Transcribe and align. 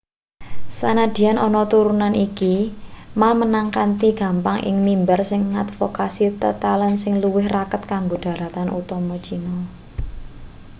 sanadyan 0.77 1.37
ana 1.45 1.63
turuhan 1.71 2.13
iki 2.27 2.55
ma 3.19 3.29
menang 3.39 3.67
kanthi 3.77 4.09
gampang 4.21 4.57
ing 4.69 4.75
mimbar 4.85 5.19
sing 5.29 5.41
ngadvokasi 5.53 6.25
tetalen 6.41 6.93
sing 7.01 7.13
luwih 7.23 7.47
raket 7.55 7.81
karo 7.91 8.15
dharatan 8.25 8.67
utama 8.79 9.15
china 9.25 9.55